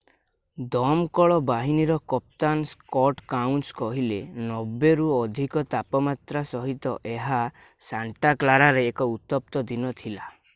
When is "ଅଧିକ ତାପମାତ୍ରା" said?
5.19-6.45